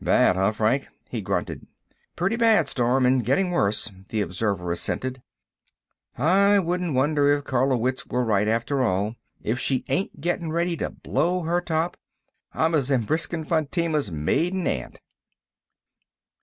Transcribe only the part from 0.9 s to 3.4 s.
he grunted. "Plenty bad, Storm, and